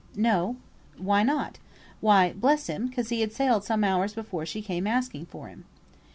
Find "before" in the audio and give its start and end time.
4.15-4.47